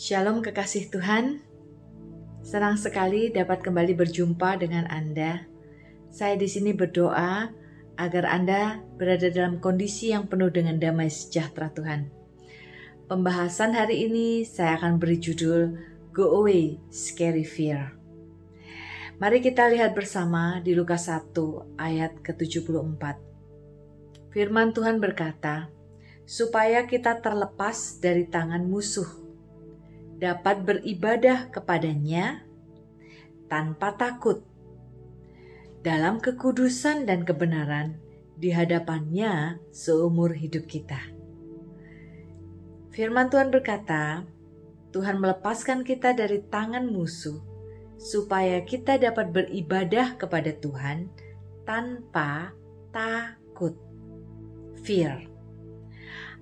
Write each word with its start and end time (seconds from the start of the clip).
Shalom 0.00 0.40
kekasih 0.40 0.88
Tuhan. 0.88 1.44
Senang 2.40 2.80
sekali 2.80 3.28
dapat 3.28 3.60
kembali 3.60 3.92
berjumpa 3.92 4.56
dengan 4.56 4.88
Anda. 4.88 5.44
Saya 6.08 6.40
di 6.40 6.48
sini 6.48 6.72
berdoa 6.72 7.52
agar 8.00 8.24
Anda 8.24 8.80
berada 8.96 9.28
dalam 9.28 9.60
kondisi 9.60 10.08
yang 10.08 10.24
penuh 10.24 10.48
dengan 10.48 10.80
damai 10.80 11.12
sejahtera 11.12 11.68
Tuhan. 11.76 12.08
Pembahasan 13.12 13.76
hari 13.76 14.08
ini 14.08 14.40
saya 14.48 14.80
akan 14.80 14.96
beri 14.96 15.20
judul 15.20 15.76
Go 16.16 16.32
Away 16.32 16.80
Scary 16.88 17.44
Fear. 17.44 17.92
Mari 19.20 19.44
kita 19.44 19.68
lihat 19.68 19.92
bersama 19.92 20.64
di 20.64 20.72
Lukas 20.72 21.12
1 21.12 21.76
ayat 21.76 22.24
ke-74. 22.24 23.04
Firman 24.32 24.72
Tuhan 24.72 24.96
berkata, 24.96 25.68
supaya 26.24 26.88
kita 26.88 27.20
terlepas 27.20 28.00
dari 28.00 28.24
tangan 28.24 28.64
musuh 28.64 29.28
dapat 30.20 30.68
beribadah 30.68 31.48
kepadanya 31.48 32.44
tanpa 33.48 33.96
takut 33.96 34.44
dalam 35.80 36.20
kekudusan 36.20 37.08
dan 37.08 37.24
kebenaran 37.24 37.96
di 38.36 38.52
hadapannya 38.52 39.56
seumur 39.72 40.36
hidup 40.36 40.68
kita. 40.68 41.00
Firman 42.92 43.32
Tuhan 43.32 43.48
berkata, 43.48 44.28
Tuhan 44.92 45.24
melepaskan 45.24 45.88
kita 45.88 46.12
dari 46.12 46.44
tangan 46.52 46.84
musuh 46.84 47.40
supaya 47.96 48.60
kita 48.60 49.00
dapat 49.00 49.32
beribadah 49.32 50.20
kepada 50.20 50.52
Tuhan 50.52 51.08
tanpa 51.64 52.52
takut. 52.92 53.72
Fear. 54.84 55.28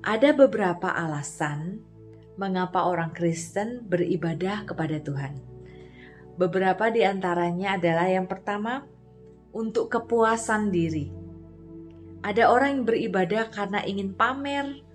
Ada 0.03 0.31
beberapa 0.31 0.95
alasan 0.95 1.83
mengapa 2.39 2.87
orang 2.87 3.11
Kristen 3.11 3.83
beribadah 3.85 4.63
kepada 4.65 5.03
Tuhan. 5.03 5.37
Beberapa 6.39 6.87
di 6.89 7.03
antaranya 7.03 7.75
adalah 7.75 8.07
yang 8.07 8.31
pertama, 8.31 8.87
untuk 9.51 9.91
kepuasan 9.91 10.71
diri. 10.71 11.11
Ada 12.23 12.47
orang 12.47 12.79
yang 12.79 12.85
beribadah 12.87 13.51
karena 13.51 13.83
ingin 13.83 14.15
pamer, 14.15 14.87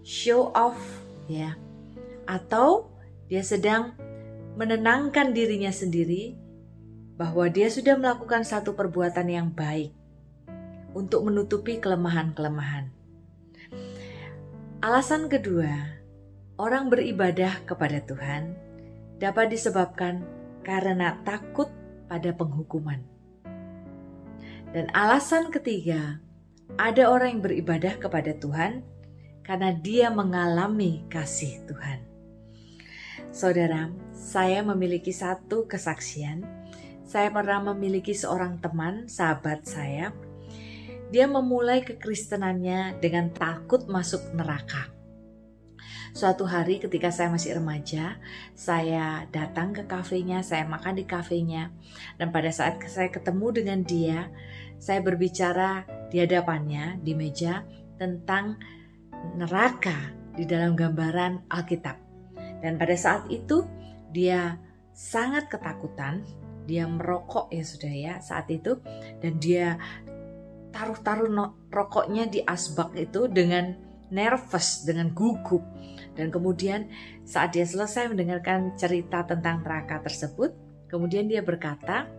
show 0.00 0.48
off, 0.56 0.80
ya, 1.28 1.60
atau 2.24 2.88
dia 3.28 3.44
sedang 3.44 3.92
menenangkan 4.56 5.36
dirinya 5.36 5.68
sendiri 5.68 6.36
bahwa 7.20 7.50
dia 7.52 7.68
sudah 7.68 8.00
melakukan 8.00 8.46
satu 8.46 8.72
perbuatan 8.72 9.28
yang 9.28 9.48
baik 9.52 9.92
untuk 10.96 11.28
menutupi 11.28 11.76
kelemahan-kelemahan. 11.82 12.88
Alasan 14.78 15.26
kedua, 15.26 15.97
orang 16.58 16.90
beribadah 16.90 17.62
kepada 17.62 18.02
Tuhan 18.02 18.58
dapat 19.22 19.54
disebabkan 19.54 20.26
karena 20.66 21.22
takut 21.22 21.70
pada 22.10 22.34
penghukuman. 22.34 22.98
Dan 24.74 24.90
alasan 24.92 25.54
ketiga, 25.54 26.18
ada 26.76 27.08
orang 27.08 27.38
yang 27.38 27.42
beribadah 27.46 27.96
kepada 27.96 28.34
Tuhan 28.36 28.84
karena 29.46 29.72
dia 29.72 30.10
mengalami 30.12 31.06
kasih 31.08 31.62
Tuhan. 31.64 32.04
Saudara, 33.32 33.88
saya 34.12 34.60
memiliki 34.66 35.14
satu 35.14 35.64
kesaksian. 35.70 36.44
Saya 37.08 37.32
pernah 37.32 37.72
memiliki 37.72 38.12
seorang 38.12 38.60
teman, 38.60 39.08
sahabat 39.08 39.64
saya. 39.64 40.12
Dia 41.08 41.24
memulai 41.24 41.80
kekristenannya 41.80 43.00
dengan 43.00 43.32
takut 43.32 43.88
masuk 43.88 44.36
neraka 44.36 44.97
Suatu 46.18 46.50
hari 46.50 46.82
ketika 46.82 47.14
saya 47.14 47.30
masih 47.30 47.62
remaja, 47.62 48.18
saya 48.50 49.22
datang 49.30 49.70
ke 49.70 49.86
kafenya, 49.86 50.42
saya 50.42 50.66
makan 50.66 50.98
di 50.98 51.06
kafenya. 51.06 51.70
Dan 52.18 52.34
pada 52.34 52.50
saat 52.50 52.82
saya 52.90 53.06
ketemu 53.06 53.54
dengan 53.54 53.86
dia, 53.86 54.26
saya 54.82 54.98
berbicara 54.98 55.86
di 56.10 56.18
hadapannya 56.18 56.98
di 57.06 57.14
meja 57.14 57.62
tentang 58.02 58.58
neraka 59.38 59.94
di 60.34 60.42
dalam 60.42 60.74
gambaran 60.74 61.46
Alkitab. 61.54 61.94
Dan 62.66 62.82
pada 62.82 62.98
saat 62.98 63.30
itu 63.30 63.62
dia 64.10 64.58
sangat 64.90 65.46
ketakutan, 65.46 66.26
dia 66.66 66.90
merokok 66.90 67.46
ya 67.54 67.62
sudah 67.62 67.94
ya 67.94 68.14
saat 68.18 68.50
itu 68.50 68.82
dan 69.22 69.38
dia 69.38 69.78
taruh-taruh 70.74 71.30
rokoknya 71.70 72.26
di 72.26 72.42
asbak 72.42 72.90
itu 72.98 73.30
dengan 73.30 73.86
nervous 74.10 74.84
dengan 74.84 75.12
gugup 75.12 75.64
dan 76.18 76.34
kemudian 76.34 76.90
saat 77.22 77.54
dia 77.54 77.62
selesai 77.62 78.10
mendengarkan 78.10 78.74
cerita 78.74 79.22
tentang 79.22 79.62
neraka 79.62 80.02
tersebut, 80.02 80.50
kemudian 80.90 81.30
dia 81.30 81.46
berkata, 81.46 82.10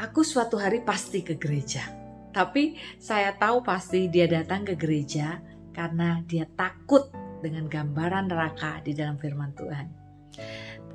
"Aku 0.00 0.24
suatu 0.24 0.56
hari 0.56 0.80
pasti 0.80 1.20
ke 1.20 1.36
gereja." 1.36 1.84
Tapi 2.32 2.76
saya 2.96 3.36
tahu 3.36 3.60
pasti 3.60 4.08
dia 4.08 4.24
datang 4.24 4.64
ke 4.64 4.76
gereja 4.76 5.40
karena 5.76 6.24
dia 6.24 6.48
takut 6.56 7.12
dengan 7.44 7.68
gambaran 7.68 8.32
neraka 8.32 8.80
di 8.80 8.96
dalam 8.96 9.20
firman 9.20 9.52
Tuhan. 9.52 9.86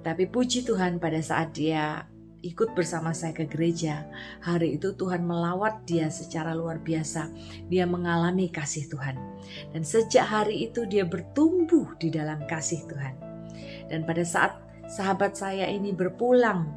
Tapi 0.02 0.26
puji 0.30 0.66
Tuhan 0.66 0.98
pada 0.98 1.22
saat 1.22 1.54
dia 1.54 2.06
ikut 2.42 2.74
bersama 2.74 3.14
saya 3.14 3.34
ke 3.34 3.46
gereja. 3.46 4.06
Hari 4.42 4.78
itu 4.78 4.94
Tuhan 4.98 5.26
melawat 5.26 5.86
dia 5.86 6.10
secara 6.10 6.54
luar 6.58 6.82
biasa. 6.82 7.30
Dia 7.70 7.86
mengalami 7.86 8.50
kasih 8.50 8.90
Tuhan. 8.90 9.18
Dan 9.74 9.82
sejak 9.86 10.26
hari 10.26 10.70
itu 10.70 10.86
dia 10.86 11.06
bertumbuh 11.06 11.98
di 12.02 12.10
dalam 12.10 12.44
kasih 12.50 12.86
Tuhan. 12.90 13.16
Dan 13.90 14.06
pada 14.06 14.26
saat 14.26 14.58
sahabat 14.90 15.38
saya 15.38 15.70
ini 15.70 15.94
berpulang 15.94 16.70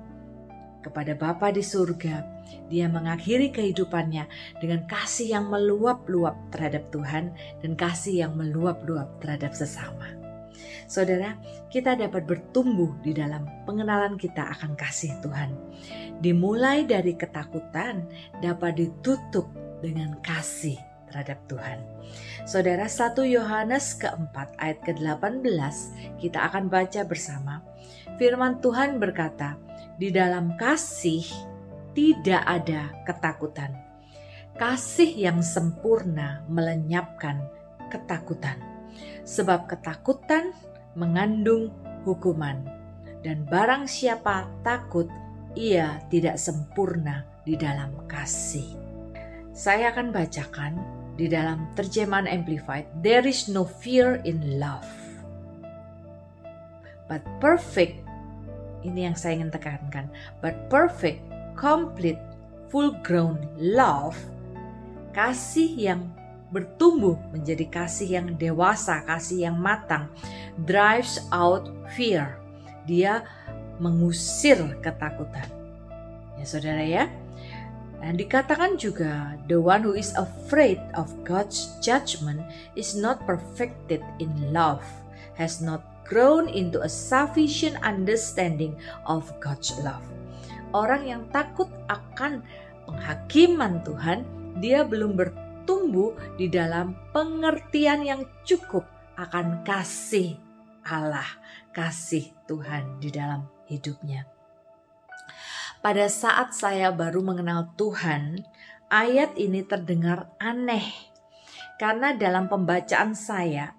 kepada 0.85 1.17
Bapa 1.17 1.49
di 1.49 1.65
surga, 1.65 2.21
dia 2.69 2.89
mengakhiri 2.93 3.49
kehidupannya 3.49 4.29
dengan 4.61 4.85
kasih 4.85 5.41
yang 5.41 5.49
meluap-luap 5.49 6.37
terhadap 6.53 6.93
Tuhan 6.93 7.33
dan 7.65 7.73
kasih 7.73 8.29
yang 8.29 8.33
meluap-luap 8.37 9.21
terhadap 9.25 9.57
sesama. 9.57 10.24
Saudara, 10.87 11.39
kita 11.73 11.97
dapat 11.99 12.25
bertumbuh 12.29 12.95
di 13.03 13.17
dalam 13.17 13.47
pengenalan 13.65 14.15
kita 14.21 14.53
akan 14.59 14.77
kasih 14.79 15.15
Tuhan. 15.25 15.51
Dimulai 16.23 16.87
dari 16.87 17.17
ketakutan 17.19 18.07
dapat 18.39 18.79
ditutup 18.79 19.51
dengan 19.83 20.17
kasih 20.23 20.79
terhadap 21.11 21.39
Tuhan. 21.47 21.79
Saudara 22.43 22.91
1 22.91 23.15
Yohanes 23.31 23.95
keempat 23.95 24.59
ayat 24.59 24.83
ke-18 24.83 25.47
kita 26.19 26.51
akan 26.51 26.67
baca 26.67 27.01
bersama. 27.07 27.63
Firman 28.19 28.59
Tuhan 28.59 28.99
berkata, 28.99 29.55
di 29.95 30.11
dalam 30.11 30.59
kasih 30.59 31.23
tidak 31.95 32.43
ada 32.43 32.91
ketakutan. 33.07 33.71
Kasih 34.59 35.11
yang 35.15 35.39
sempurna 35.43 36.43
melenyapkan 36.51 37.43
ketakutan. 37.91 38.74
Sebab 39.25 39.71
ketakutan 39.71 40.53
mengandung 40.95 41.75
hukuman, 42.05 42.61
dan 43.25 43.49
barang 43.49 43.89
siapa 43.89 44.47
takut, 44.61 45.09
ia 45.57 46.03
tidak 46.13 46.37
sempurna 46.37 47.25
di 47.43 47.57
dalam 47.57 47.95
kasih. 48.05 48.77
Saya 49.55 49.95
akan 49.95 50.13
bacakan 50.13 50.75
di 51.15 51.31
dalam 51.31 51.71
terjemahan 51.79 52.27
Amplified, 52.27 52.91
There 53.01 53.25
is 53.25 53.47
no 53.47 53.65
fear 53.65 54.21
in 54.27 54.59
love. 54.59 54.87
But 57.07 57.23
perfect, 57.39 58.03
ini 58.83 59.07
yang 59.09 59.17
saya 59.17 59.39
ingin 59.39 59.55
tekankan, 59.55 60.11
but 60.43 60.69
perfect, 60.73 61.23
complete, 61.55 62.21
full 62.69 62.97
grown 63.07 63.47
love, 63.57 64.19
kasih 65.15 65.71
yang 65.79 66.11
bertumbuh 66.55 67.19
menjadi 67.35 67.67
kasih 67.67 68.23
yang 68.23 68.39
dewasa, 68.39 69.03
kasih 69.03 69.51
yang 69.51 69.59
matang, 69.59 70.07
drives 70.63 71.19
out 71.35 71.67
fear. 71.99 72.39
Dia 72.87 73.27
mengusir 73.83 74.79
ketakutan. 74.79 75.51
Ya 76.39 76.47
saudara 76.47 76.87
ya. 76.87 77.05
Dan 77.99 78.21
dikatakan 78.21 78.79
juga, 78.79 79.35
the 79.51 79.59
one 79.59 79.83
who 79.83 79.99
is 79.99 80.15
afraid 80.15 80.79
of 80.95 81.11
God's 81.27 81.75
judgment 81.83 82.39
is 82.79 82.95
not 82.95 83.19
perfected 83.27 84.05
in 84.23 84.31
love, 84.55 84.85
has 85.35 85.59
not 85.59 85.83
grown 86.05 86.47
into 86.53 86.85
a 86.85 86.91
sufficient 86.91 87.81
understanding 87.81 88.77
of 89.09 89.27
God's 89.41 89.73
love. 89.81 90.05
Orang 90.77 91.09
yang 91.09 91.25
takut 91.33 91.67
akan 91.89 92.45
penghakiman 92.85 93.81
Tuhan, 93.89 94.29
dia 94.61 94.85
belum 94.85 95.17
bertumbuh 95.17 95.44
di 96.35 96.51
dalam 96.51 96.99
pengertian 97.15 98.03
yang 98.03 98.23
cukup 98.43 98.83
akan 99.15 99.63
kasih 99.63 100.35
Allah, 100.83 101.27
kasih 101.71 102.35
Tuhan 102.51 102.99
di 102.99 103.15
dalam 103.15 103.47
hidupnya. 103.71 104.27
Pada 105.79 106.11
saat 106.11 106.57
saya 106.57 106.91
baru 106.91 107.23
mengenal 107.23 107.71
Tuhan, 107.79 108.43
ayat 108.91 109.39
ini 109.39 109.63
terdengar 109.63 110.33
aneh 110.43 110.85
karena 111.79 112.17
dalam 112.17 112.51
pembacaan 112.51 113.15
saya, 113.15 113.71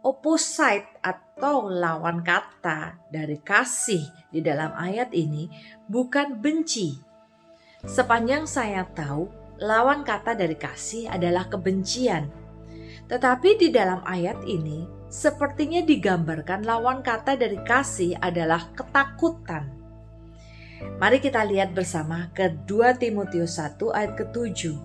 opposite 0.00 0.88
atau 1.04 1.68
lawan 1.68 2.24
kata 2.24 2.96
dari 3.12 3.36
kasih 3.42 4.06
di 4.32 4.40
dalam 4.40 4.72
ayat 4.74 5.12
ini 5.12 5.50
bukan 5.84 6.40
benci. 6.40 6.96
Sepanjang 7.84 8.46
saya 8.48 8.86
tahu, 8.86 9.47
lawan 9.58 10.06
kata 10.06 10.38
dari 10.38 10.54
kasih 10.54 11.10
adalah 11.10 11.50
kebencian. 11.50 12.30
Tetapi 13.10 13.50
di 13.58 13.68
dalam 13.74 14.04
ayat 14.06 14.44
ini, 14.46 14.86
sepertinya 15.10 15.82
digambarkan 15.82 16.62
lawan 16.62 17.02
kata 17.02 17.34
dari 17.34 17.58
kasih 17.66 18.14
adalah 18.20 18.70
ketakutan. 18.76 19.66
Mari 21.02 21.18
kita 21.18 21.42
lihat 21.42 21.74
bersama 21.74 22.30
ke 22.30 22.54
2 22.68 23.02
Timotius 23.02 23.58
1 23.58 23.82
ayat 23.90 24.12
ke-7. 24.14 24.78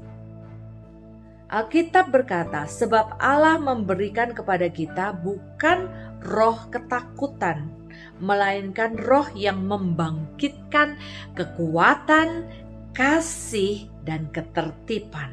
Alkitab 1.53 2.09
berkata, 2.09 2.65
sebab 2.65 3.21
Allah 3.21 3.61
memberikan 3.61 4.33
kepada 4.33 4.65
kita 4.73 5.13
bukan 5.13 5.85
roh 6.25 6.57
ketakutan, 6.73 7.69
melainkan 8.17 8.97
roh 8.97 9.29
yang 9.37 9.61
membangkitkan 9.61 10.97
kekuatan, 11.37 12.49
kasih, 12.93 13.89
dan 14.05 14.29
ketertiban. 14.29 15.31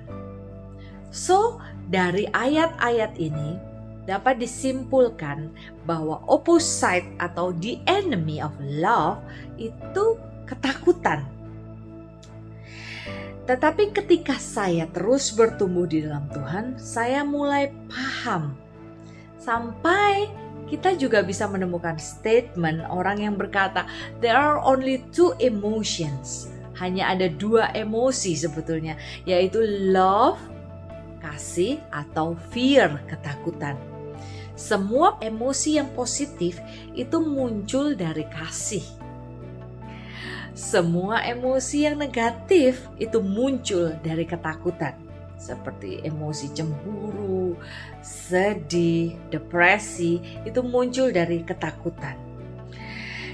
So, 1.11 1.59
dari 1.91 2.31
ayat-ayat 2.31 3.19
ini 3.19 3.59
dapat 4.07 4.39
disimpulkan 4.43 5.51
bahwa 5.85 6.23
opposite 6.27 7.07
atau 7.19 7.55
the 7.59 7.79
enemy 7.87 8.39
of 8.39 8.55
love 8.59 9.21
itu 9.59 10.19
ketakutan. 10.47 11.27
Tetapi 13.51 13.91
ketika 13.91 14.39
saya 14.39 14.87
terus 14.91 15.35
bertumbuh 15.35 15.87
di 15.91 16.07
dalam 16.07 16.31
Tuhan, 16.31 16.79
saya 16.79 17.27
mulai 17.27 17.75
paham. 17.91 18.55
Sampai 19.43 20.31
kita 20.71 20.95
juga 20.95 21.27
bisa 21.27 21.51
menemukan 21.51 21.99
statement 21.99 22.87
orang 22.87 23.27
yang 23.27 23.35
berkata, 23.35 23.91
"There 24.23 24.39
are 24.39 24.63
only 24.63 25.03
two 25.11 25.35
emotions." 25.43 26.60
Hanya 26.81 27.13
ada 27.13 27.29
dua 27.29 27.69
emosi 27.77 28.33
sebetulnya, 28.35 28.97
yaitu 29.29 29.61
love, 29.93 30.41
kasih, 31.21 31.77
atau 31.93 32.35
fear, 32.51 32.97
ketakutan. 33.05 33.77
Semua 34.57 35.21
emosi 35.21 35.77
yang 35.77 35.93
positif 35.93 36.57
itu 36.97 37.21
muncul 37.21 37.93
dari 37.93 38.25
kasih 38.29 38.85
semua 40.61 41.23
emosi 41.23 41.87
yang 41.87 41.97
negatif 41.97 42.85
itu 42.99 43.23
muncul 43.23 43.95
dari 44.03 44.27
ketakutan, 44.27 44.99
seperti 45.39 46.03
emosi 46.03 46.51
cemburu, 46.51 47.55
sedih, 48.03 49.17
depresi, 49.31 50.19
itu 50.43 50.61
muncul 50.61 51.15
dari 51.15 51.47
ketakutan. 51.47 52.19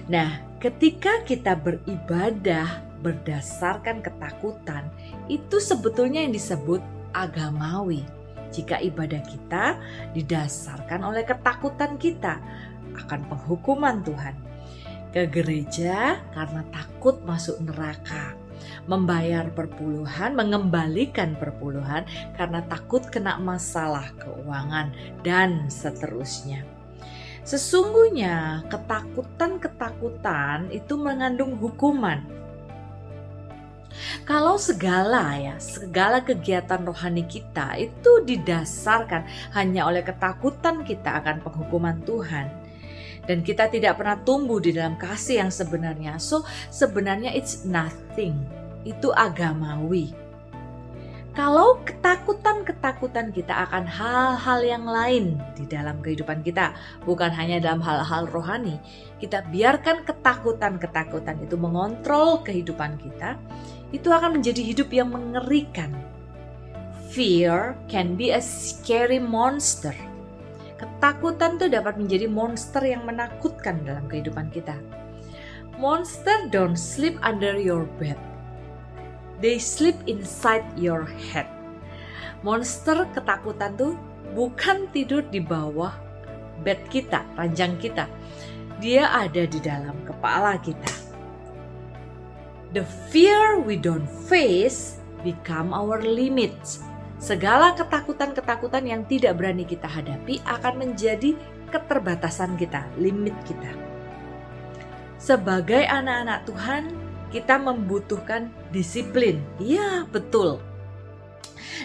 Nah, 0.07 0.45
ketika 0.61 1.25
kita 1.25 1.57
beribadah 1.57 2.85
berdasarkan 3.07 4.03
ketakutan, 4.03 4.91
itu 5.31 5.63
sebetulnya 5.63 6.27
yang 6.27 6.35
disebut 6.35 6.83
agamawi. 7.15 8.03
Jika 8.51 8.83
ibadah 8.83 9.23
kita 9.23 9.79
didasarkan 10.11 11.07
oleh 11.07 11.23
ketakutan 11.23 11.95
kita 12.03 12.43
akan 12.99 13.31
penghukuman 13.31 14.03
Tuhan 14.03 14.35
ke 15.15 15.31
gereja 15.31 16.19
karena 16.35 16.67
takut 16.75 17.23
masuk 17.23 17.63
neraka, 17.63 18.35
membayar 18.91 19.47
perpuluhan, 19.55 20.35
mengembalikan 20.35 21.39
perpuluhan 21.39 22.03
karena 22.35 22.59
takut 22.67 23.07
kena 23.07 23.39
masalah 23.39 24.11
keuangan, 24.19 24.91
dan 25.23 25.71
seterusnya. 25.71 26.67
Sesungguhnya, 27.47 28.67
ketakutan-ketakutan 28.67 30.67
itu 30.75 30.99
mengandung 30.99 31.55
hukuman. 31.55 32.27
Kalau 34.29 34.61
segala 34.61 35.39
ya, 35.41 35.57
segala 35.57 36.21
kegiatan 36.21 36.85
rohani 36.85 37.25
kita 37.25 37.79
itu 37.81 38.23
didasarkan 38.27 39.25
hanya 39.57 39.89
oleh 39.89 40.05
ketakutan 40.05 40.85
kita 40.85 41.23
akan 41.23 41.41
penghukuman 41.41 42.03
Tuhan, 42.05 42.47
dan 43.25 43.39
kita 43.41 43.73
tidak 43.73 43.99
pernah 43.99 44.21
tumbuh 44.21 44.61
di 44.61 44.77
dalam 44.77 45.01
kasih 45.01 45.47
yang 45.47 45.53
sebenarnya. 45.53 46.21
So, 46.21 46.45
sebenarnya 46.69 47.33
it's 47.33 47.65
nothing. 47.65 48.37
Itu 48.87 49.11
agamawi. 49.11 50.26
Kalau 51.37 51.85
ketakutan-ketakutan 51.85 53.29
kita 53.29 53.69
akan 53.69 53.85
hal-hal 53.85 54.61
yang 54.65 54.89
lain 54.89 55.37
di 55.53 55.69
dalam 55.69 56.01
kehidupan 56.01 56.41
kita, 56.41 56.73
bukan 57.05 57.29
hanya 57.29 57.61
dalam 57.61 57.85
hal-hal 57.85 58.25
rohani, 58.33 58.81
kita 59.21 59.45
biarkan 59.53 60.09
ketakutan-ketakutan 60.09 61.37
itu 61.45 61.61
mengontrol 61.61 62.41
kehidupan 62.41 62.97
kita, 62.97 63.37
itu 63.93 64.09
akan 64.09 64.41
menjadi 64.41 64.65
hidup 64.65 64.89
yang 64.89 65.13
mengerikan. 65.13 65.93
Fear 67.13 67.77
can 67.85 68.17
be 68.17 68.33
a 68.33 68.41
scary 68.41 69.21
monster 69.21 69.93
Ketakutan 70.77 71.57
itu 71.57 71.73
dapat 71.73 71.97
menjadi 71.97 72.29
monster 72.29 72.85
yang 72.85 73.09
menakutkan 73.09 73.81
dalam 73.81 74.05
kehidupan 74.13 74.53
kita. 74.53 74.77
Monster 75.81 76.53
don't 76.53 76.77
sleep 76.77 77.17
under 77.25 77.57
your 77.57 77.89
bed. 77.97 78.21
They 79.39 79.61
sleep 79.61 79.97
inside 80.09 80.65
your 80.77 81.05
head. 81.33 81.49
Monster 82.41 83.05
ketakutan 83.13 83.77
tuh 83.77 83.95
bukan 84.33 84.89
tidur 84.93 85.25
di 85.29 85.41
bawah 85.41 85.93
bed 86.65 86.81
kita, 86.89 87.25
ranjang 87.37 87.77
kita. 87.77 88.09
Dia 88.81 89.09
ada 89.13 89.45
di 89.45 89.61
dalam 89.61 89.97
kepala 90.05 90.57
kita. 90.61 90.93
The 92.73 92.85
fear 93.09 93.61
we 93.61 93.81
don't 93.81 94.09
face 94.29 95.01
become 95.25 95.73
our 95.73 96.01
limits 96.05 96.85
Segala 97.17 97.73
ketakutan-ketakutan 97.73 98.85
yang 98.85 99.03
tidak 99.09 99.41
berani 99.41 99.65
kita 99.65 99.89
hadapi 99.89 100.45
akan 100.45 100.75
menjadi 100.85 101.33
keterbatasan 101.73 102.61
kita, 102.61 102.85
limit 103.01 103.33
kita. 103.49 103.73
Sebagai 105.17 105.81
anak-anak 105.89 106.45
Tuhan, 106.45 106.83
kita 107.31 107.59
membutuhkan 107.59 108.53
disiplin. 108.71 109.43
Iya, 109.59 110.07
betul. 110.09 110.63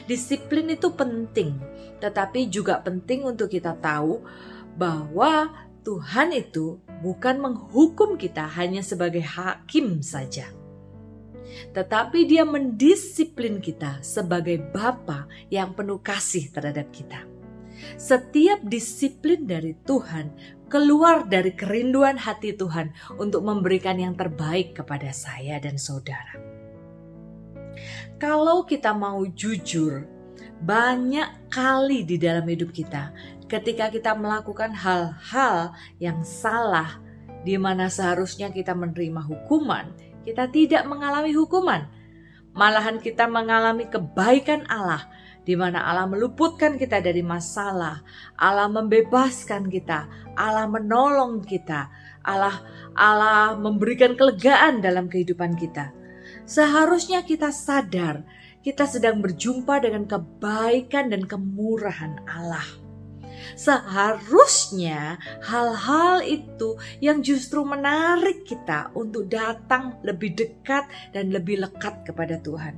Disiplin 0.05 0.71
itu 0.71 0.93
penting, 0.93 1.57
tetapi 1.99 2.47
juga 2.47 2.79
penting 2.79 3.25
untuk 3.25 3.49
kita 3.49 3.77
tahu 3.77 4.21
bahwa 4.77 5.49
Tuhan 5.81 6.31
itu 6.37 6.77
bukan 7.01 7.41
menghukum 7.41 8.15
kita 8.15 8.45
hanya 8.45 8.85
sebagai 8.85 9.25
hakim 9.25 10.05
saja 10.05 10.53
tetapi 11.71 12.27
dia 12.27 12.43
mendisiplin 12.47 13.59
kita 13.59 13.99
sebagai 14.03 14.59
Bapa 14.59 15.27
yang 15.51 15.75
penuh 15.75 15.99
kasih 15.99 16.51
terhadap 16.51 16.89
kita. 16.91 17.30
Setiap 17.99 18.63
disiplin 18.63 19.47
dari 19.47 19.75
Tuhan 19.87 20.59
keluar 20.71 21.27
dari 21.27 21.51
kerinduan 21.51 22.15
hati 22.15 22.55
Tuhan 22.55 22.95
untuk 23.19 23.43
memberikan 23.43 23.99
yang 23.99 24.15
terbaik 24.15 24.71
kepada 24.79 25.11
saya 25.11 25.59
dan 25.59 25.75
saudara. 25.75 26.39
Kalau 28.15 28.63
kita 28.63 28.95
mau 28.95 29.27
jujur, 29.27 30.07
banyak 30.63 31.51
kali 31.51 32.07
di 32.07 32.15
dalam 32.15 32.47
hidup 32.47 32.71
kita, 32.71 33.11
ketika 33.51 33.91
kita 33.91 34.15
melakukan 34.15 34.71
hal-hal 34.71 35.75
yang 35.99 36.23
salah, 36.23 37.03
di 37.43 37.59
mana 37.59 37.91
seharusnya 37.91 38.47
kita 38.47 38.71
menerima 38.71 39.19
hukuman, 39.27 39.91
kita 40.23 40.47
tidak 40.47 40.87
mengalami 40.87 41.35
hukuman. 41.35 41.83
Malahan 42.55 42.99
kita 43.03 43.27
mengalami 43.27 43.91
kebaikan 43.91 44.63
Allah 44.71 45.07
di 45.41 45.57
mana 45.57 45.81
Allah 45.89 46.05
meluputkan 46.05 46.77
kita 46.77 47.01
dari 47.01 47.25
masalah, 47.25 48.05
Allah 48.37 48.69
membebaskan 48.69 49.67
kita, 49.67 50.05
Allah 50.37 50.69
menolong 50.69 51.41
kita, 51.41 51.89
Allah 52.21 52.61
Allah 52.93 53.57
memberikan 53.57 54.13
kelegaan 54.13 54.85
dalam 54.85 55.09
kehidupan 55.09 55.57
kita. 55.57 55.89
Seharusnya 56.45 57.25
kita 57.25 57.49
sadar 57.49 58.21
kita 58.61 58.85
sedang 58.85 59.25
berjumpa 59.25 59.81
dengan 59.81 60.05
kebaikan 60.05 61.09
dan 61.09 61.25
kemurahan 61.25 62.21
Allah. 62.29 62.65
Seharusnya 63.57 65.17
hal-hal 65.41 66.21
itu 66.21 66.77
yang 67.01 67.25
justru 67.25 67.65
menarik 67.65 68.45
kita 68.45 68.93
untuk 68.93 69.33
datang 69.33 69.97
lebih 70.05 70.37
dekat 70.37 70.85
dan 71.09 71.33
lebih 71.33 71.57
lekat 71.65 72.05
kepada 72.05 72.37
Tuhan. 72.37 72.77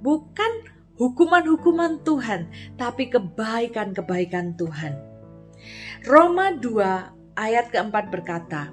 Bukan 0.00 0.79
hukuman-hukuman 1.00 2.04
Tuhan, 2.04 2.52
tapi 2.76 3.08
kebaikan-kebaikan 3.08 4.52
Tuhan. 4.60 5.00
Roma 6.04 6.52
2 6.52 7.40
ayat 7.40 7.72
keempat 7.72 8.12
berkata, 8.12 8.68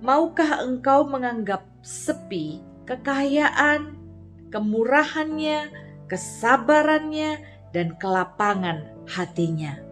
Maukah 0.00 0.64
engkau 0.64 1.04
menganggap 1.04 1.68
sepi 1.84 2.64
kekayaan, 2.88 3.92
kemurahannya, 4.48 5.68
kesabarannya, 6.08 7.44
dan 7.76 7.92
kelapangan 8.00 8.88
hatinya? 9.04 9.84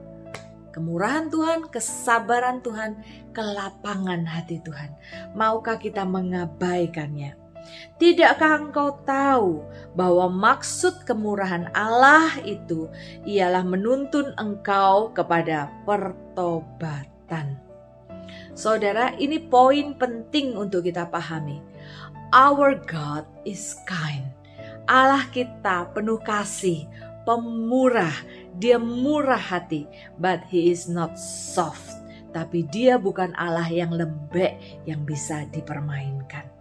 kemurahan 0.75 1.31
Tuhan, 1.31 1.71
kesabaran 1.71 2.59
Tuhan, 2.59 2.99
kelapangan 3.31 4.27
hati 4.27 4.59
Tuhan. 4.59 4.91
Maukah 5.39 5.79
kita 5.79 6.03
mengabaikannya? 6.03 7.44
Tidakkah 7.97 8.69
engkau 8.69 9.01
tahu 9.07 9.63
bahwa 9.95 10.27
maksud 10.31 11.07
kemurahan 11.07 11.71
Allah 11.73 12.35
itu 12.43 12.91
ialah 13.23 13.63
menuntun 13.63 14.35
engkau 14.35 15.15
kepada 15.15 15.71
pertobatan? 15.87 17.59
Saudara, 18.55 19.15
ini 19.19 19.43
poin 19.43 19.99
penting 19.99 20.55
untuk 20.55 20.87
kita 20.87 21.11
pahami. 21.11 21.59
Our 22.31 22.79
God 22.83 23.27
is 23.47 23.79
kind. 23.87 24.31
Allah 24.85 25.27
kita 25.33 25.91
penuh 25.91 26.21
kasih, 26.23 26.87
pemurah, 27.27 28.15
dia 28.55 28.79
murah 28.79 29.41
hati, 29.41 29.89
but 30.21 30.45
he 30.47 30.71
is 30.71 30.87
not 30.87 31.19
soft. 31.19 31.99
Tapi 32.31 32.67
dia 32.71 32.99
bukan 32.99 33.35
Allah 33.39 33.67
yang 33.71 33.95
lembek 33.95 34.59
yang 34.87 35.07
bisa 35.07 35.47
dipermainkan. 35.55 36.54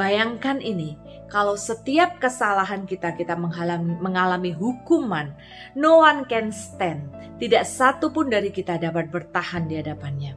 Bayangkan 0.00 0.56
ini, 0.64 0.96
kalau 1.28 1.56
setiap 1.56 2.16
kesalahan 2.16 2.88
kita 2.88 3.12
kita 3.12 3.36
mengalami, 3.36 3.92
mengalami 4.00 4.52
hukuman, 4.52 5.32
no 5.76 6.00
one 6.00 6.24
can 6.28 6.48
stand. 6.48 7.12
Tidak 7.36 7.64
satu 7.64 8.08
pun 8.08 8.32
dari 8.32 8.48
kita 8.48 8.80
dapat 8.80 9.12
bertahan 9.12 9.68
di 9.68 9.76
hadapannya. 9.80 10.32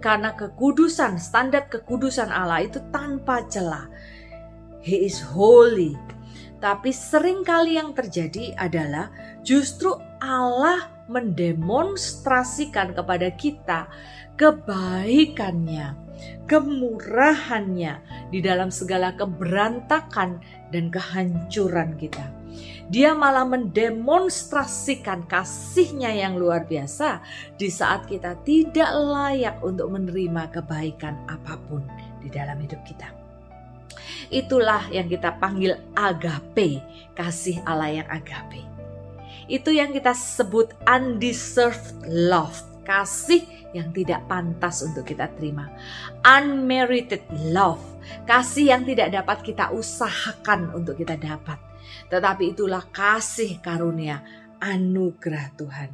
Karena 0.00 0.32
kekudusan, 0.36 1.20
standar 1.20 1.68
kekudusan 1.68 2.32
Allah 2.32 2.64
itu 2.64 2.80
tanpa 2.92 3.44
celah. 3.48 3.88
He 4.80 5.04
is 5.04 5.20
holy. 5.20 5.96
Tapi 6.60 6.92
sering 6.92 7.40
kali 7.40 7.80
yang 7.80 7.96
terjadi 7.96 8.52
adalah 8.56 9.08
justru 9.40 9.96
Allah 10.20 10.92
mendemonstrasikan 11.08 12.92
kepada 12.92 13.32
kita 13.32 13.88
kebaikannya 14.36 16.09
kemurahannya 16.50 18.00
di 18.32 18.38
dalam 18.42 18.72
segala 18.72 19.14
keberantakan 19.14 20.42
dan 20.74 20.90
kehancuran 20.90 21.94
kita. 21.98 22.40
Dia 22.90 23.14
malah 23.14 23.46
mendemonstrasikan 23.46 25.30
kasihnya 25.30 26.10
yang 26.10 26.34
luar 26.34 26.66
biasa 26.66 27.22
di 27.54 27.70
saat 27.70 28.10
kita 28.10 28.34
tidak 28.42 28.90
layak 28.90 29.62
untuk 29.62 29.94
menerima 29.94 30.50
kebaikan 30.50 31.14
apa 31.30 31.54
pun 31.70 31.86
di 32.18 32.26
dalam 32.26 32.58
hidup 32.58 32.82
kita. 32.82 33.14
Itulah 34.30 34.90
yang 34.90 35.06
kita 35.06 35.38
panggil 35.38 35.78
agape, 35.94 36.82
kasih 37.14 37.62
Allah 37.62 38.02
yang 38.02 38.08
agape. 38.10 38.62
Itu 39.50 39.74
yang 39.74 39.90
kita 39.90 40.14
sebut 40.14 40.74
undeserved 40.86 42.06
love, 42.06 42.62
kasih 42.90 43.46
yang 43.70 43.94
tidak 43.94 44.26
pantas 44.26 44.82
untuk 44.82 45.06
kita 45.06 45.30
terima. 45.38 45.70
Unmerited 46.26 47.22
love, 47.54 48.02
kasih 48.26 48.74
yang 48.74 48.82
tidak 48.82 49.14
dapat 49.14 49.46
kita 49.46 49.70
usahakan 49.70 50.74
untuk 50.74 50.98
kita 50.98 51.14
dapat. 51.14 51.62
Tetapi 52.10 52.58
itulah 52.58 52.82
kasih 52.90 53.62
karunia 53.62 54.26
anugerah 54.58 55.54
Tuhan. 55.54 55.90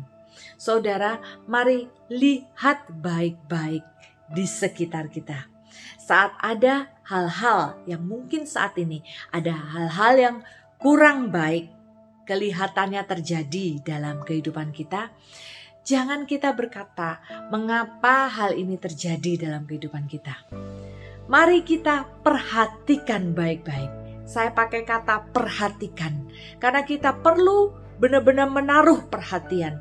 Saudara, 0.57 1.21
mari 1.45 1.85
lihat 2.09 2.89
baik-baik 2.89 3.85
di 4.33 4.49
sekitar 4.49 5.13
kita. 5.13 5.53
Saat 6.01 6.33
ada 6.41 6.89
hal-hal 7.05 7.77
yang 7.85 8.01
mungkin 8.09 8.49
saat 8.49 8.73
ini 8.81 9.05
ada 9.29 9.53
hal-hal 9.53 10.15
yang 10.17 10.37
kurang 10.81 11.29
baik 11.29 11.69
kelihatannya 12.25 13.05
terjadi 13.07 13.85
dalam 13.85 14.25
kehidupan 14.25 14.75
kita, 14.75 15.15
jangan 15.87 16.27
kita 16.27 16.51
berkata, 16.51 17.23
"Mengapa 17.55 18.27
hal 18.27 18.59
ini 18.59 18.75
terjadi 18.75 19.47
dalam 19.47 19.63
kehidupan 19.71 20.11
kita?" 20.11 20.35
Mari 21.31 21.63
kita 21.63 22.07
perhatikan 22.27 23.35
baik-baik. 23.35 23.91
Saya 24.27 24.51
pakai 24.51 24.83
kata 24.83 25.31
perhatikan 25.31 26.27
karena 26.59 26.83
kita 26.83 27.15
perlu 27.23 27.71
benar-benar 28.03 28.51
menaruh 28.51 29.07
perhatian 29.07 29.79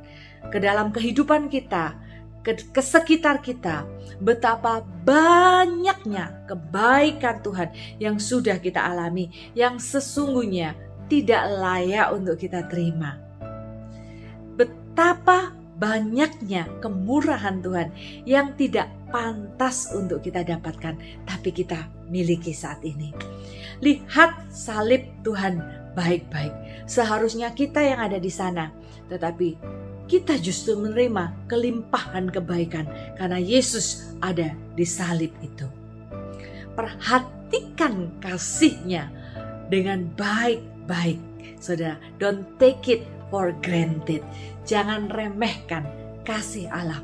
ke 0.54 0.62
dalam 0.62 0.94
kehidupan 0.94 1.50
kita, 1.50 1.98
ke, 2.46 2.54
ke 2.70 2.82
sekitar 2.82 3.42
kita, 3.42 3.90
betapa 4.22 4.86
banyaknya 4.86 6.46
kebaikan 6.46 7.42
Tuhan 7.42 7.70
yang 7.98 8.22
sudah 8.22 8.62
kita 8.62 8.86
alami, 8.86 9.34
yang 9.58 9.82
sesungguhnya 9.82 10.78
tidak 11.10 11.42
layak 11.58 12.14
untuk 12.14 12.38
kita 12.38 12.70
terima. 12.70 13.18
Betapa 14.54 15.55
banyaknya 15.76 16.68
kemurahan 16.80 17.60
Tuhan 17.60 17.90
yang 18.24 18.56
tidak 18.56 18.88
pantas 19.12 19.92
untuk 19.92 20.24
kita 20.24 20.44
dapatkan, 20.44 20.96
tapi 21.28 21.50
kita 21.52 21.88
miliki 22.08 22.56
saat 22.56 22.80
ini. 22.84 23.12
Lihat 23.84 24.52
salib 24.52 25.04
Tuhan 25.24 25.60
baik-baik. 25.96 26.52
Seharusnya 26.88 27.52
kita 27.52 27.84
yang 27.84 28.00
ada 28.00 28.20
di 28.20 28.32
sana, 28.32 28.72
tetapi 29.12 29.58
kita 30.06 30.38
justru 30.38 30.78
menerima 30.78 31.50
kelimpahan 31.50 32.30
kebaikan 32.30 32.86
karena 33.18 33.42
Yesus 33.42 34.16
ada 34.22 34.54
di 34.78 34.86
salib 34.86 35.34
itu. 35.42 35.66
Perhatikan 36.78 38.14
kasihnya 38.22 39.10
dengan 39.72 40.06
baik-baik. 40.14 41.18
Saudara, 41.58 41.98
don't 42.22 42.46
take 42.62 42.86
it 42.92 43.02
for 43.30 43.54
granted. 43.64 44.22
Jangan 44.66 45.10
remehkan 45.10 45.86
kasih 46.26 46.70
Allah. 46.70 47.02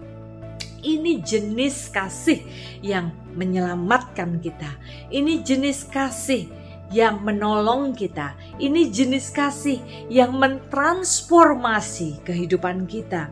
Ini 0.81 1.21
jenis 1.21 1.93
kasih 1.93 2.41
yang 2.81 3.13
menyelamatkan 3.37 4.41
kita. 4.41 4.81
Ini 5.13 5.45
jenis 5.45 5.85
kasih 5.85 6.49
yang 6.89 7.21
menolong 7.21 7.93
kita. 7.93 8.33
Ini 8.57 8.89
jenis 8.89 9.29
kasih 9.29 9.79
yang 10.09 10.35
mentransformasi 10.41 12.25
kehidupan 12.25 12.89
kita. 12.89 13.29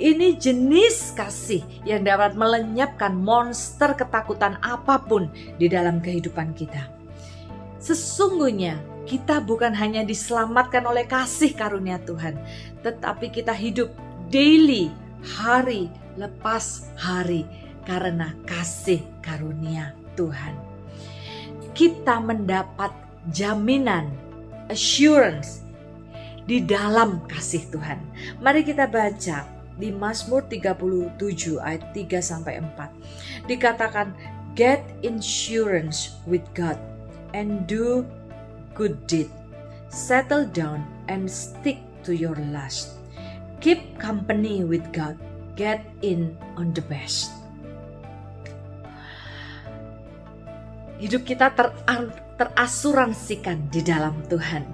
Ini 0.00 0.40
jenis 0.40 1.12
kasih 1.12 1.60
yang 1.84 2.08
dapat 2.08 2.32
melenyapkan 2.32 3.12
monster 3.12 3.92
ketakutan 3.92 4.56
apa 4.64 4.96
pun 5.04 5.28
di 5.60 5.68
dalam 5.68 6.00
kehidupan 6.00 6.56
kita. 6.56 6.88
Sesungguhnya 7.76 8.80
kita 9.08 9.40
bukan 9.40 9.72
hanya 9.76 10.04
diselamatkan 10.04 10.84
oleh 10.84 11.08
kasih 11.08 11.56
karunia 11.56 12.00
Tuhan, 12.04 12.36
tetapi 12.84 13.32
kita 13.32 13.52
hidup 13.52 13.92
daily, 14.28 14.92
hari 15.24 15.88
lepas 16.16 16.92
hari, 16.96 17.48
karena 17.88 18.36
kasih 18.44 19.00
karunia 19.24 19.96
Tuhan. 20.14 20.54
Kita 21.72 22.20
mendapat 22.20 22.92
jaminan, 23.32 24.12
assurance 24.68 25.64
di 26.44 26.60
dalam 26.60 27.24
kasih 27.30 27.66
Tuhan. 27.72 27.98
Mari 28.42 28.66
kita 28.66 28.84
baca 28.90 29.48
di 29.80 29.88
Mazmur 29.88 30.44
37 30.44 31.56
ayat 31.56 31.82
3 31.96 32.20
sampai 32.20 32.60
4. 32.60 33.48
Dikatakan 33.48 34.12
get 34.52 34.84
insurance 35.00 36.20
with 36.28 36.44
God 36.52 36.76
and 37.32 37.64
do 37.64 38.04
good 38.74 38.96
deed. 39.06 39.30
Settle 39.90 40.46
down 40.46 40.86
and 41.10 41.26
stick 41.26 41.82
to 42.06 42.14
your 42.14 42.38
last. 42.54 42.96
Keep 43.60 43.98
company 43.98 44.64
with 44.64 44.86
God. 44.94 45.18
Get 45.58 45.84
in 46.00 46.38
on 46.56 46.72
the 46.72 46.80
best. 46.80 47.34
Hidup 51.00 51.24
kita 51.24 51.52
ter 51.52 51.72
terasuransikan 52.40 53.68
di 53.68 53.84
dalam 53.84 54.24
Tuhan. 54.28 54.64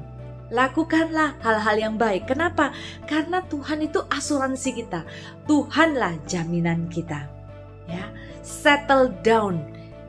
Lakukanlah 0.55 1.43
hal-hal 1.43 1.77
yang 1.91 1.95
baik. 1.99 2.31
Kenapa? 2.31 2.71
Karena 3.11 3.43
Tuhan 3.43 3.83
itu 3.83 3.99
asuransi 4.07 4.71
kita. 4.79 5.03
Tuhanlah 5.51 6.23
jaminan 6.31 6.87
kita. 6.87 7.27
Ya, 7.91 8.07
settle 8.47 9.11
down, 9.27 9.59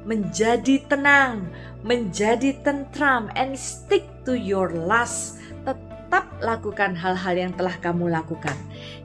menjadi 0.08 0.80
tenang, 0.88 1.52
menjadi 1.84 2.56
tentram 2.64 3.28
and 3.36 3.60
stick 3.60 4.08
to 4.24 4.32
your 4.34 4.72
last. 4.72 5.44
Tetap 5.68 6.24
lakukan 6.40 6.96
hal-hal 6.96 7.36
yang 7.36 7.54
telah 7.60 7.76
kamu 7.84 8.08
lakukan. 8.08 8.56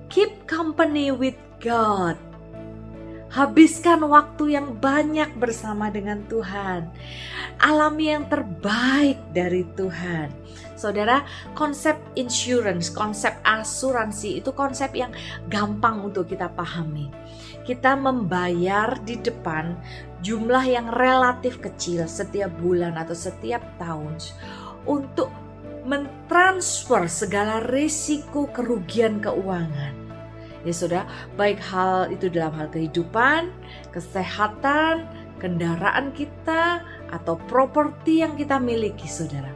Keep 0.07 0.47
company 0.47 1.11
with 1.11 1.35
God. 1.59 2.15
Habiskan 3.33 4.05
waktu 4.13 4.61
yang 4.61 4.77
banyak 4.77 5.41
bersama 5.41 5.89
dengan 5.89 6.21
Tuhan. 6.29 6.93
Alami 7.57 8.13
yang 8.13 8.29
terbaik 8.29 9.25
dari 9.33 9.65
Tuhan. 9.73 10.29
Saudara, 10.77 11.25
konsep 11.57 11.97
insurance, 12.13 12.93
konsep 12.93 13.33
asuransi 13.41 14.45
itu 14.45 14.53
konsep 14.53 14.93
yang 14.93 15.17
gampang 15.49 16.05
untuk 16.05 16.29
kita 16.29 16.53
pahami. 16.53 17.09
Kita 17.65 17.97
membayar 17.97 19.01
di 19.01 19.17
depan 19.17 19.81
jumlah 20.21 20.69
yang 20.69 20.93
relatif 20.93 21.57
kecil 21.57 22.05
setiap 22.05 22.53
bulan 22.61 23.01
atau 23.01 23.17
setiap 23.17 23.65
tahun 23.81 24.13
untuk 24.85 25.33
mentransfer 25.89 27.09
segala 27.09 27.65
risiko 27.65 28.45
kerugian 28.53 29.25
keuangan 29.25 30.02
Ya 30.63 30.73
saudara, 30.75 31.05
baik 31.35 31.59
hal 31.59 32.15
itu 32.15 32.31
dalam 32.31 32.55
hal 32.55 32.71
kehidupan, 32.71 33.51
kesehatan, 33.91 35.11
kendaraan 35.43 36.15
kita, 36.15 36.87
atau 37.11 37.35
properti 37.51 38.23
yang 38.23 38.39
kita 38.39 38.63
miliki 38.63 39.11
saudara. 39.11 39.51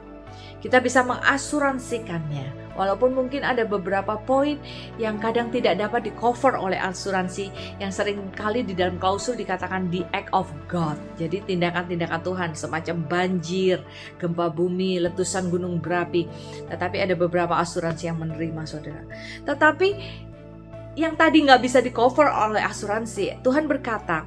Kita 0.59 0.83
bisa 0.83 1.07
mengasuransikannya. 1.07 2.67
Walaupun 2.77 3.17
mungkin 3.17 3.41
ada 3.41 3.65
beberapa 3.65 4.21
poin 4.21 4.61
yang 5.01 5.17
kadang 5.17 5.49
tidak 5.49 5.81
dapat 5.81 6.11
di 6.11 6.13
cover 6.13 6.61
oleh 6.61 6.77
asuransi 6.77 7.49
yang 7.81 7.89
sering 7.89 8.21
kali 8.37 8.61
di 8.61 8.77
dalam 8.77 9.01
klausul 9.01 9.33
dikatakan 9.33 9.89
the 9.89 10.05
act 10.13 10.29
of 10.37 10.51
God. 10.69 11.01
Jadi 11.17 11.41
tindakan-tindakan 11.49 12.21
Tuhan 12.21 12.51
semacam 12.53 12.97
banjir, 13.09 13.81
gempa 14.21 14.53
bumi, 14.53 15.01
letusan 15.09 15.49
gunung 15.49 15.81
berapi. 15.81 16.29
Tetapi 16.69 17.01
ada 17.01 17.17
beberapa 17.17 17.57
asuransi 17.57 18.13
yang 18.13 18.21
menerima 18.21 18.63
saudara. 18.69 19.07
Tetapi 19.49 19.89
yang 20.97 21.15
tadi 21.15 21.45
nggak 21.45 21.61
bisa 21.61 21.85
di 21.85 21.93
cover 21.93 22.27
oleh 22.27 22.65
asuransi, 22.65 23.45
Tuhan 23.45 23.69
berkata, 23.69 24.25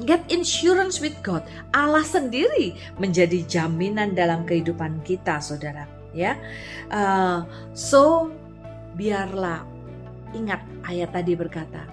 Get 0.00 0.24
insurance 0.32 0.96
with 0.96 1.12
God. 1.20 1.44
Allah 1.76 2.00
sendiri 2.00 2.72
menjadi 2.96 3.44
jaminan 3.44 4.16
dalam 4.16 4.48
kehidupan 4.48 5.04
kita, 5.04 5.44
saudara. 5.44 5.84
Ya, 6.16 6.40
uh, 6.88 7.44
so 7.76 8.32
biarlah 8.96 9.62
ingat 10.32 10.62
ayat 10.88 11.14
tadi 11.14 11.38
berkata, 11.38 11.86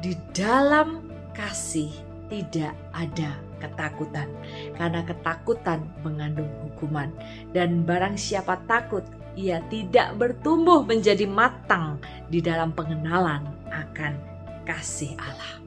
di 0.00 0.16
dalam 0.32 1.04
kasih 1.36 1.92
tidak 2.30 2.72
ada 2.94 3.36
ketakutan, 3.58 4.30
karena 4.78 5.02
ketakutan 5.02 5.82
mengandung 6.06 6.48
hukuman, 6.64 7.10
dan 7.50 7.82
barang 7.82 8.14
siapa 8.14 8.62
takut, 8.70 9.02
ia 9.38 9.62
tidak 9.70 10.18
bertumbuh 10.18 10.82
menjadi 10.82 11.22
matang 11.30 12.02
di 12.26 12.42
dalam 12.42 12.74
pengenalan 12.74 13.46
akan 13.70 14.18
kasih 14.66 15.14
Allah. 15.14 15.62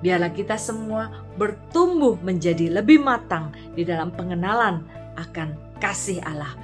Biarlah 0.00 0.32
kita 0.32 0.56
semua 0.56 1.28
bertumbuh 1.36 2.16
menjadi 2.24 2.72
lebih 2.72 3.04
matang 3.04 3.52
di 3.76 3.84
dalam 3.84 4.08
pengenalan 4.08 4.80
akan 5.20 5.52
kasih 5.84 6.24
Allah. 6.24 6.56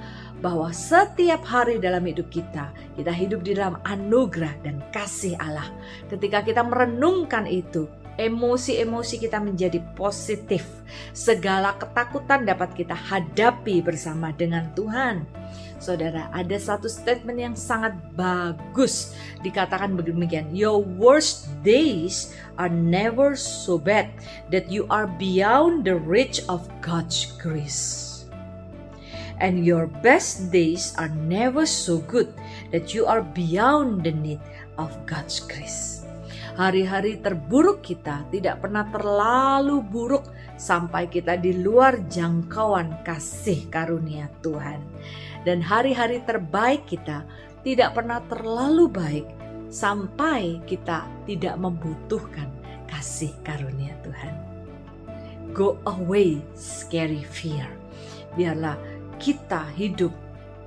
Bahwa 0.43 0.75
setiap 0.75 1.45
hari 1.47 1.79
dalam 1.79 2.03
hidup 2.03 2.27
kita, 2.27 2.73
kita 2.99 3.13
hidup 3.15 3.47
di 3.47 3.55
dalam 3.55 3.79
anugerah 3.87 4.59
dan 4.65 4.83
kasih 4.91 5.39
Allah. 5.39 5.71
Ketika 6.11 6.43
kita 6.43 6.67
merenungkan 6.67 7.47
itu, 7.47 7.87
emosi-emosi 8.17 9.15
kita 9.21 9.41
menjadi 9.41 9.81
positif. 9.97 10.65
Segala 11.13 11.73
ketakutan 11.77 12.45
dapat 12.45 12.73
kita 12.77 12.93
hadapi 12.93 13.81
bersama 13.81 14.29
dengan 14.35 14.69
Tuhan. 14.77 15.25
Saudara, 15.83 16.31
ada 16.31 16.55
satu 16.55 16.87
statement 16.87 17.35
yang 17.35 17.55
sangat 17.59 17.91
bagus 18.15 19.11
dikatakan 19.43 19.99
begini 19.99 20.47
Your 20.55 20.79
worst 20.79 21.51
days 21.59 22.31
are 22.55 22.71
never 22.71 23.35
so 23.35 23.75
bad 23.75 24.07
that 24.47 24.71
you 24.71 24.87
are 24.87 25.11
beyond 25.19 25.83
the 25.83 25.99
reach 25.99 26.39
of 26.47 26.63
God's 26.79 27.35
grace. 27.35 28.23
And 29.43 29.67
your 29.67 29.91
best 29.99 30.55
days 30.55 30.95
are 30.95 31.11
never 31.11 31.67
so 31.67 31.99
good 32.07 32.31
that 32.71 32.95
you 32.95 33.03
are 33.03 33.19
beyond 33.19 34.07
the 34.07 34.15
need 34.15 34.39
of 34.79 34.95
God's 35.03 35.43
grace. 35.43 35.92
Hari-hari 36.53 37.17
terburuk 37.17 37.81
kita 37.81 38.29
tidak 38.29 38.61
pernah 38.61 38.85
terlalu 38.93 39.81
buruk 39.81 40.29
sampai 40.53 41.09
kita 41.09 41.33
di 41.33 41.57
luar 41.65 42.05
jangkauan 42.05 43.01
kasih 43.01 43.65
karunia 43.73 44.29
Tuhan 44.45 44.77
dan 45.43 45.65
hari-hari 45.65 46.21
terbaik 46.21 46.85
kita 46.85 47.25
tidak 47.65 47.97
pernah 47.97 48.21
terlalu 48.29 48.85
baik 48.85 49.27
sampai 49.73 50.61
kita 50.69 51.09
tidak 51.25 51.57
membutuhkan 51.57 52.47
kasih 52.85 53.33
karunia 53.41 53.97
Tuhan. 54.05 54.33
Go 55.57 55.81
away 55.89 56.37
scary 56.53 57.25
fear. 57.25 57.65
Biarlah 58.37 58.77
kita 59.17 59.65
hidup 59.73 60.13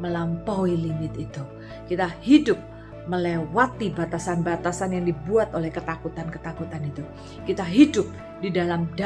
melampaui 0.03 0.75
limit 0.75 1.15
itu. 1.15 1.43
Kita 1.87 2.11
hidup 2.23 2.59
melewati 3.07 3.91
batasan-batasan 3.95 4.95
yang 4.99 5.05
dibuat 5.07 5.55
oleh 5.55 5.71
ketakutan-ketakutan 5.71 6.83
itu. 6.87 7.03
Kita 7.47 7.63
hidup 7.63 8.07
di 8.43 8.51
dalam 8.51 8.91